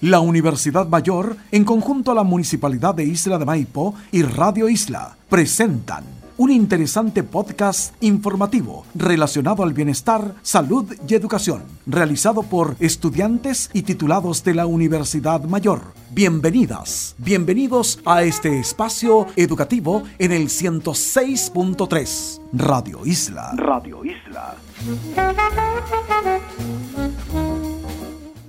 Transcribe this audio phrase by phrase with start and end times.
[0.00, 5.16] La Universidad Mayor, en conjunto a la Municipalidad de Isla de Maipo y Radio Isla,
[5.28, 6.04] presentan
[6.36, 14.44] un interesante podcast informativo relacionado al bienestar, salud y educación, realizado por estudiantes y titulados
[14.44, 15.80] de la Universidad Mayor.
[16.12, 23.50] Bienvenidas, bienvenidos a este espacio educativo en el 106.3 Radio Isla.
[23.56, 24.54] Radio Isla.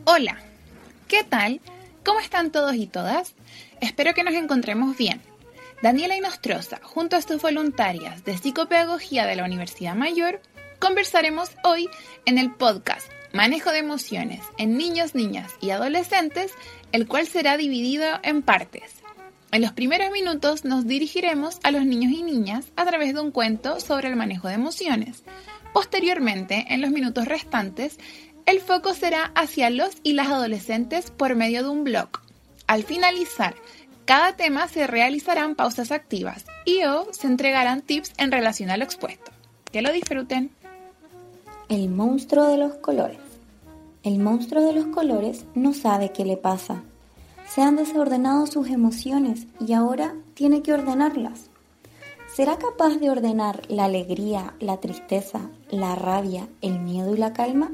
[0.06, 0.49] Hola,
[1.10, 1.60] ¿qué tal?
[2.06, 3.34] ¿Cómo están todos y todas?
[3.82, 5.20] Espero que nos encontremos bien.
[5.82, 10.40] Daniela Inostroza, junto a sus voluntarias de psicopedagogía de la Universidad Mayor,
[10.78, 11.90] conversaremos hoy
[12.26, 16.52] en el podcast Manejo de Emociones en Niños, Niñas y Adolescentes,
[16.92, 19.02] el cual será dividido en partes.
[19.52, 23.32] En los primeros minutos nos dirigiremos a los niños y niñas a través de un
[23.32, 25.24] cuento sobre el manejo de emociones.
[25.74, 27.98] Posteriormente, en los minutos restantes,
[28.50, 32.10] el foco será hacia los y las adolescentes por medio de un blog.
[32.66, 33.54] Al finalizar
[34.06, 38.84] cada tema se realizarán pausas activas y o se entregarán tips en relación a lo
[38.84, 39.32] expuesto.
[39.72, 40.50] Que lo disfruten.
[41.68, 43.20] El monstruo de los colores.
[44.02, 46.82] El monstruo de los colores no sabe qué le pasa.
[47.48, 51.52] Se han desordenado sus emociones y ahora tiene que ordenarlas.
[52.36, 57.72] ¿Será capaz de ordenar la alegría, la tristeza, la rabia, el miedo y la calma?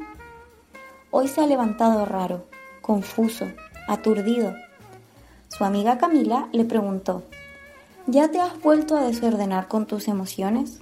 [1.18, 2.44] Hoy se ha levantado raro,
[2.82, 3.46] confuso,
[3.88, 4.54] aturdido
[5.48, 7.24] su amiga Camila le preguntó,
[8.06, 10.82] ¿ya te has vuelto a desordenar con tus emociones?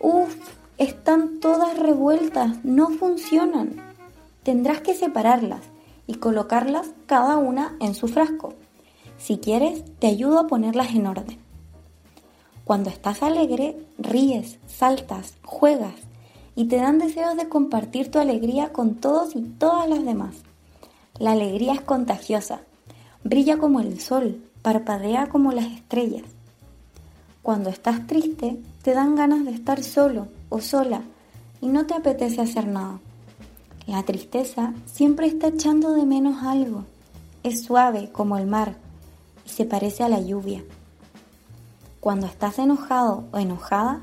[0.00, 0.36] Uf,
[0.76, 3.76] están todas revueltas, no funcionan.
[4.42, 5.62] Tendrás que separarlas
[6.06, 8.52] y colocarlas cada una en su frasco.
[9.16, 11.38] Si quieres, te ayudo a ponerlas en orden.
[12.64, 16.11] Cuando estás alegre, ríes, saltas, juegas
[16.54, 20.36] y te dan deseos de compartir tu alegría con todos y todas las demás.
[21.18, 22.62] La alegría es contagiosa
[23.24, 26.24] Brilla como el sol, parpadea como las estrellas.
[27.40, 31.02] Cuando estás triste, te dan ganas de estar solo o sola
[31.60, 32.98] y no te apetece hacer nada.
[33.86, 36.84] La tristeza siempre está echando de menos algo.
[37.44, 38.74] Es suave como el mar
[39.46, 40.64] y se parece a la lluvia.
[42.00, 44.00] Cuando estás enojado o enojada,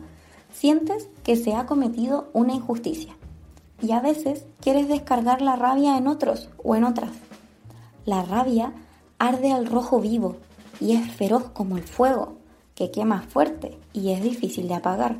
[0.53, 3.15] sientes que se ha cometido una injusticia
[3.83, 7.11] y a veces quieres descargar la rabia en otros o en otras.
[8.03, 8.73] La rabia
[9.19, 10.37] arde al rojo vivo
[10.79, 12.37] y es feroz como el fuego,
[12.73, 15.19] que quema fuerte y es difícil de apagar.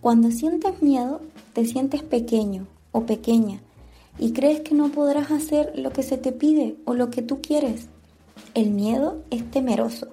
[0.00, 1.20] Cuando sientes miedo,
[1.52, 3.60] te sientes pequeño o pequeña
[4.18, 7.40] y crees que no podrás hacer lo que se te pide o lo que tú
[7.40, 7.86] quieres.
[8.54, 10.08] El miedo es temeroso,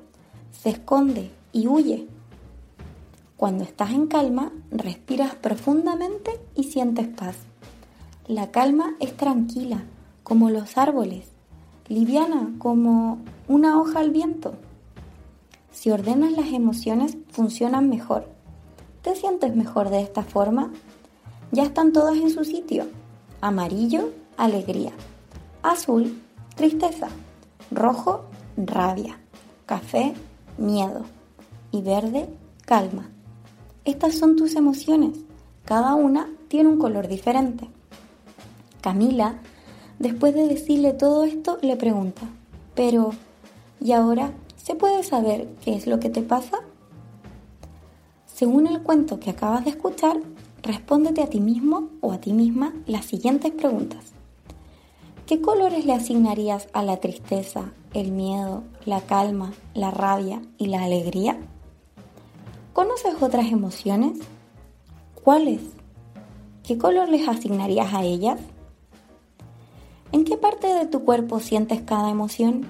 [0.51, 2.05] se esconde y huye.
[3.37, 7.35] Cuando estás en calma, respiras profundamente y sientes paz.
[8.25, 9.83] La calma es tranquila,
[10.23, 11.29] como los árboles,
[11.87, 14.55] liviana como una hoja al viento.
[15.71, 18.27] Si ordenas las emociones, funcionan mejor.
[19.03, 20.73] ¿Te sientes mejor de esta forma?
[21.51, 22.87] Ya están todas en su sitio.
[23.39, 24.93] Amarillo, alegría.
[25.61, 26.19] Azul,
[26.55, 27.09] tristeza.
[27.69, 28.23] Rojo,
[28.57, 29.19] rabia.
[29.67, 30.15] Café,
[30.57, 31.03] miedo.
[31.71, 32.27] Y verde,
[32.65, 33.11] calma.
[33.87, 35.17] Estas son tus emociones.
[35.63, 37.67] Cada una tiene un color diferente.
[38.81, 39.39] Camila
[39.99, 42.21] Después de decirle todo esto, le pregunta,
[42.75, 43.11] pero,
[43.81, 46.59] ¿y ahora se puede saber qué es lo que te pasa?
[48.27, 50.17] Según el cuento que acabas de escuchar,
[50.61, 54.11] respóndete a ti mismo o a ti misma las siguientes preguntas.
[55.25, 60.83] ¿Qué colores le asignarías a la tristeza, el miedo, la calma, la rabia y la
[60.83, 61.39] alegría?
[62.77, 64.19] ¿Conoces otras emociones?
[65.23, 65.61] ¿Cuáles?
[66.61, 68.39] ¿Qué color les asignarías a ellas?
[70.11, 72.67] ¿En qué parte de tu cuerpo sientes cada emoción?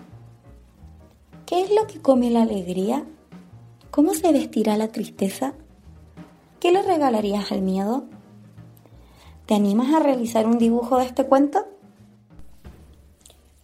[1.46, 3.03] ¿Qué es lo que come la alegría?
[3.91, 5.56] ¿Cómo se vestirá la tristeza?
[6.62, 8.06] ¿Qué le regalarías al miedo?
[9.46, 11.67] ¿Te animas a realizar un dibujo de este cuento?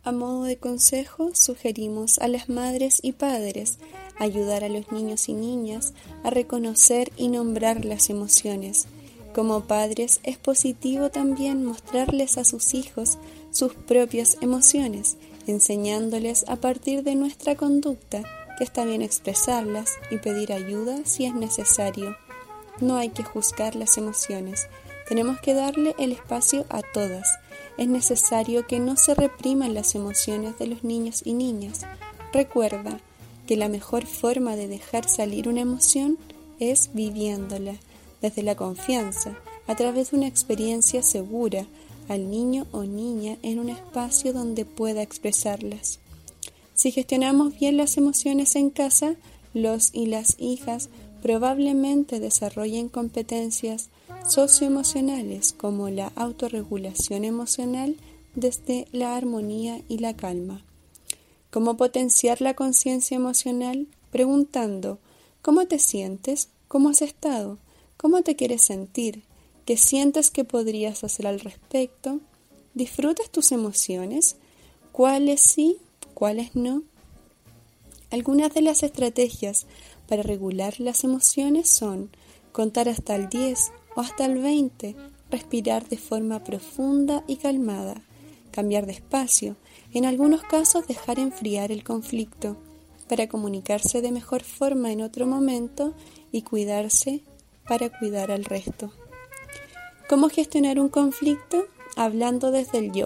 [0.03, 3.79] A modo de consejo, sugerimos a las madres y padres
[4.17, 5.93] ayudar a los niños y niñas
[6.23, 8.87] a reconocer y nombrar las emociones.
[9.33, 13.17] Como padres es positivo también mostrarles a sus hijos
[13.51, 15.17] sus propias emociones,
[15.47, 18.23] enseñándoles a partir de nuestra conducta
[18.57, 22.15] que está bien expresarlas y pedir ayuda si es necesario.
[22.79, 24.67] No hay que juzgar las emociones,
[25.07, 27.27] tenemos que darle el espacio a todas.
[27.77, 31.81] Es necesario que no se repriman las emociones de los niños y niñas.
[32.31, 32.99] Recuerda
[33.47, 36.17] que la mejor forma de dejar salir una emoción
[36.59, 37.75] es viviéndola,
[38.21, 39.37] desde la confianza,
[39.67, 41.65] a través de una experiencia segura,
[42.07, 45.99] al niño o niña en un espacio donde pueda expresarlas.
[46.73, 49.15] Si gestionamos bien las emociones en casa,
[49.53, 50.89] los y las hijas
[51.21, 53.89] probablemente desarrollen competencias
[54.27, 57.95] socioemocionales como la autorregulación emocional
[58.35, 60.63] desde la armonía y la calma.
[61.53, 63.85] ¿Cómo potenciar la conciencia emocional?
[64.09, 64.97] Preguntando,
[65.43, 66.49] ¿cómo te sientes?
[66.67, 67.59] ¿Cómo has estado?
[67.95, 69.21] ¿Cómo te quieres sentir?
[69.63, 72.21] ¿Qué sientes que podrías hacer al respecto?
[72.73, 74.37] ¿Disfrutas tus emociones?
[74.91, 75.77] ¿Cuáles sí?
[76.15, 76.81] ¿Cuáles no?
[78.09, 79.67] Algunas de las estrategias
[80.07, 82.09] para regular las emociones son
[82.51, 84.95] contar hasta el 10 o hasta el 20,
[85.29, 88.01] respirar de forma profunda y calmada,
[88.53, 89.57] cambiar de espacio,
[89.91, 92.55] en algunos casos dejar enfriar el conflicto
[93.09, 95.93] para comunicarse de mejor forma en otro momento
[96.31, 97.21] y cuidarse
[97.67, 98.91] para cuidar al resto.
[100.07, 101.65] ¿Cómo gestionar un conflicto?
[101.95, 103.05] Hablando desde el yo,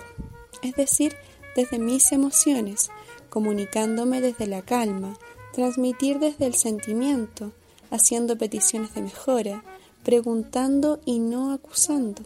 [0.61, 1.15] es decir,
[1.55, 2.89] desde mis emociones,
[3.29, 5.17] comunicándome desde la calma,
[5.53, 7.51] transmitir desde el sentimiento,
[7.89, 9.63] haciendo peticiones de mejora,
[10.03, 12.21] preguntando y no acusando.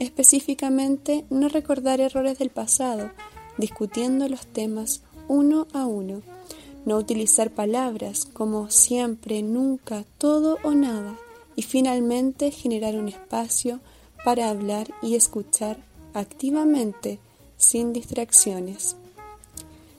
[0.00, 3.10] Específicamente, no recordar errores del pasado,
[3.58, 6.22] discutiendo los temas uno a uno.
[6.86, 11.16] No utilizar palabras como siempre, nunca, todo o nada.
[11.54, 13.80] Y finalmente generar un espacio
[14.24, 15.76] para hablar y escuchar
[16.14, 17.18] activamente,
[17.58, 18.96] sin distracciones.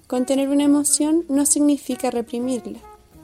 [0.08, 2.80] Contener una emoción no significa reprimirla.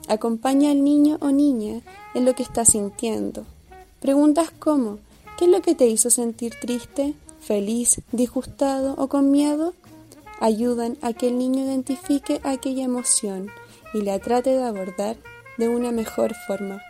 [0.06, 1.80] Acompaña al niño o niña
[2.14, 3.44] en lo que está sintiendo.
[4.00, 5.00] Preguntas como,
[5.38, 9.72] ¿qué es lo que te hizo sentir triste, feliz, disgustado o con miedo?
[10.40, 13.50] ayudan a que el niño identifique aquella emoción
[13.94, 15.16] y la trate de abordar
[15.56, 16.82] de una mejor forma.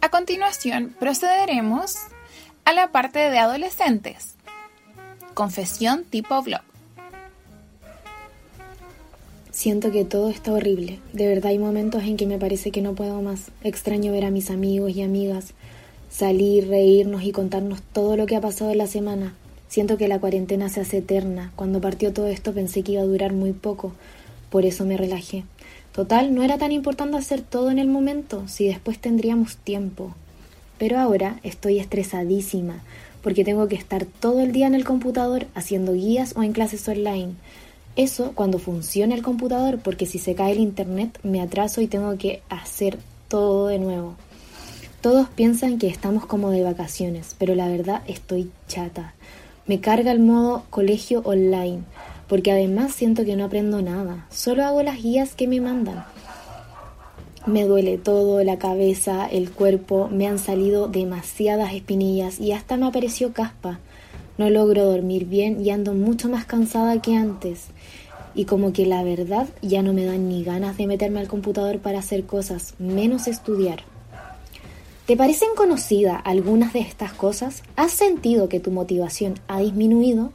[0.00, 1.96] A continuación, procederemos
[2.64, 4.34] a la parte de adolescentes.
[5.34, 6.62] Confesión tipo blog.
[9.50, 10.98] Siento que todo está horrible.
[11.12, 13.50] De verdad hay momentos en que me parece que no puedo más.
[13.62, 15.54] Extraño ver a mis amigos y amigas,
[16.16, 19.34] salir, reírnos y contarnos todo lo que ha pasado en la semana.
[19.66, 21.52] Siento que la cuarentena se hace eterna.
[21.56, 23.92] Cuando partió todo esto pensé que iba a durar muy poco.
[24.48, 25.42] Por eso me relajé.
[25.92, 30.14] Total, no era tan importante hacer todo en el momento, si después tendríamos tiempo.
[30.78, 32.82] Pero ahora estoy estresadísima,
[33.22, 36.88] porque tengo que estar todo el día en el computador haciendo guías o en clases
[36.88, 37.32] online.
[37.96, 42.16] Eso cuando funcione el computador, porque si se cae el internet me atraso y tengo
[42.18, 44.14] que hacer todo de nuevo.
[45.04, 49.12] Todos piensan que estamos como de vacaciones, pero la verdad estoy chata.
[49.66, 51.82] Me carga el modo colegio online,
[52.26, 56.06] porque además siento que no aprendo nada, solo hago las guías que me mandan.
[57.44, 62.86] Me duele todo, la cabeza, el cuerpo, me han salido demasiadas espinillas y hasta me
[62.86, 63.80] apareció caspa.
[64.38, 67.66] No logro dormir bien y ando mucho más cansada que antes.
[68.34, 71.80] Y como que la verdad ya no me dan ni ganas de meterme al computador
[71.80, 73.84] para hacer cosas, menos estudiar.
[75.06, 77.62] ¿Te parecen conocidas algunas de estas cosas?
[77.76, 80.32] ¿Has sentido que tu motivación ha disminuido?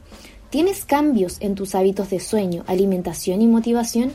[0.48, 4.12] ¿Tienes cambios en tus hábitos de sueño, alimentación y motivación?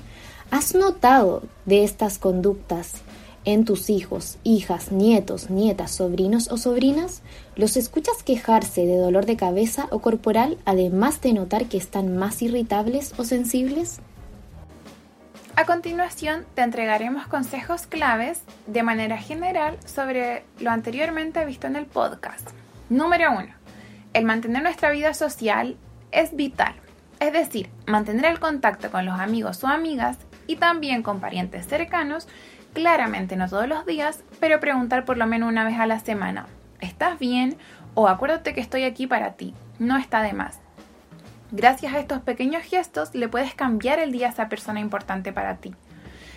[0.51, 2.93] ¿Has notado de estas conductas
[3.43, 7.21] en tus hijos, hijas, nietos, nietas, sobrinos o sobrinas?
[7.57, 12.41] ¿Los escuchas quejarse de dolor de cabeza o corporal además de notar que están más
[12.41, 13.99] irritables o sensibles?
[15.57, 21.85] A continuación, te entregaremos consejos claves de manera general sobre lo anteriormente visto en el
[21.85, 22.49] podcast.
[22.89, 23.47] Número 1.
[24.11, 25.77] El mantener nuestra vida social
[26.11, 26.75] es vital.
[27.21, 32.27] Es decir, mantener el contacto con los amigos o amigas y también con parientes cercanos,
[32.73, 36.47] claramente no todos los días, pero preguntar por lo menos una vez a la semana,
[36.81, 37.55] ¿estás bien?
[37.93, 40.59] O acuérdate que estoy aquí para ti, no está de más.
[41.51, 45.57] Gracias a estos pequeños gestos le puedes cambiar el día a esa persona importante para
[45.57, 45.75] ti.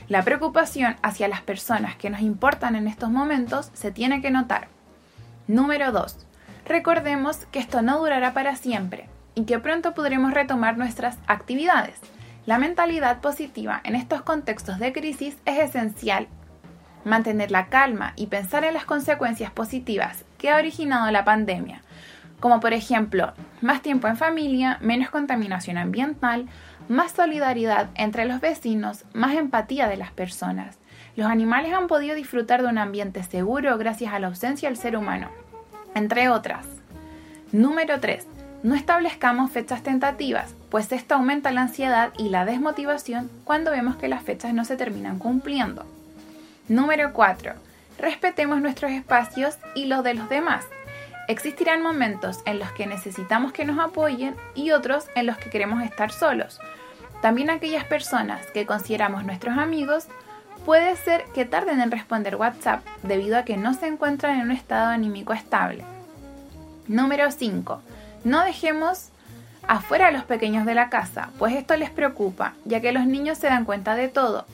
[0.06, 4.68] La preocupación hacia las personas que nos importan en estos momentos se tiene que notar.
[5.46, 6.26] Número 2.
[6.66, 11.98] Recordemos que esto no durará para siempre y que pronto podremos retomar nuestras actividades.
[12.44, 16.28] La mentalidad positiva en estos contextos de crisis es esencial.
[17.04, 21.82] Mantener la calma y pensar en las consecuencias positivas que ha originado la pandemia
[22.40, 26.46] como por ejemplo más tiempo en familia, menos contaminación ambiental,
[26.88, 30.78] más solidaridad entre los vecinos, más empatía de las personas.
[31.16, 34.96] Los animales han podido disfrutar de un ambiente seguro gracias a la ausencia del ser
[34.96, 35.28] humano,
[35.94, 36.66] entre otras.
[37.52, 38.26] Número 3.
[38.62, 44.08] No establezcamos fechas tentativas, pues esto aumenta la ansiedad y la desmotivación cuando vemos que
[44.08, 45.86] las fechas no se terminan cumpliendo.
[46.68, 47.52] Número 4.
[47.98, 50.64] Respetemos nuestros espacios y los de los demás.
[51.28, 55.82] Existirán momentos en los que necesitamos que nos apoyen y otros en los que queremos
[55.82, 56.58] estar solos.
[57.20, 60.06] También aquellas personas que consideramos nuestros amigos
[60.64, 64.52] puede ser que tarden en responder WhatsApp debido a que no se encuentran en un
[64.52, 65.84] estado anímico estable.
[66.86, 67.82] Número 5.
[68.24, 69.10] No dejemos
[69.66, 73.36] afuera a los pequeños de la casa, pues esto les preocupa, ya que los niños
[73.36, 74.46] se dan cuenta de todo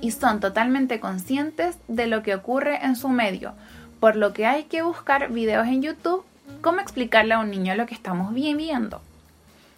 [0.00, 3.54] y son totalmente conscientes de lo que ocurre en su medio,
[4.00, 6.24] por lo que hay que buscar videos en YouTube
[6.60, 9.00] cómo explicarle a un niño lo que estamos viendo.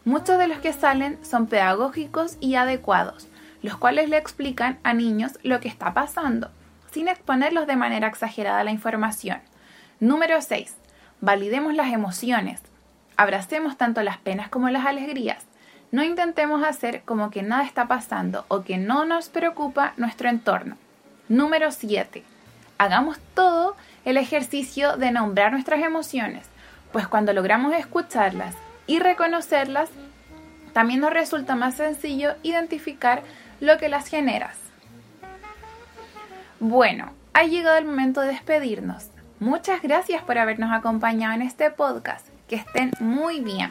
[0.04, 3.28] Muchos de los que salen son pedagógicos y adecuados,
[3.62, 6.50] los cuales le explican a niños lo que está pasando,
[6.90, 9.38] sin exponerlos de manera exagerada la información.
[10.00, 10.74] Número 6.
[11.20, 12.60] Validemos las emociones.
[13.16, 15.44] Abracemos tanto las penas como las alegrías.
[15.92, 20.76] No intentemos hacer como que nada está pasando o que no nos preocupa nuestro entorno.
[21.28, 22.24] Número 7.
[22.82, 26.48] Hagamos todo el ejercicio de nombrar nuestras emociones,
[26.90, 28.56] pues cuando logramos escucharlas
[28.88, 29.88] y reconocerlas,
[30.72, 33.22] también nos resulta más sencillo identificar
[33.60, 34.56] lo que las generas.
[36.58, 39.10] Bueno, ha llegado el momento de despedirnos.
[39.38, 42.26] Muchas gracias por habernos acompañado en este podcast.
[42.48, 43.70] Que estén muy bien.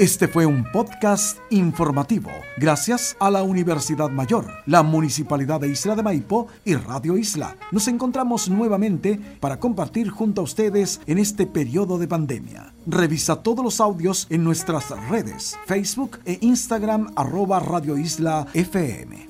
[0.00, 6.02] Este fue un podcast informativo gracias a la Universidad Mayor, la Municipalidad de Isla de
[6.02, 7.58] Maipo y Radio Isla.
[7.70, 12.72] Nos encontramos nuevamente para compartir junto a ustedes en este periodo de pandemia.
[12.86, 19.28] Revisa todos los audios en nuestras redes, Facebook e Instagram arroba Radio Isla FM.